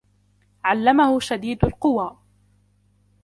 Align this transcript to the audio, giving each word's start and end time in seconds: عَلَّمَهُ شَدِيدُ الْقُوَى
عَلَّمَهُ 0.63 1.19
شَدِيدُ 1.19 1.65
الْقُوَى 1.65 2.17